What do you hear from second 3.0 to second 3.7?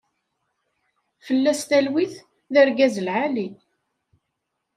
lɛali.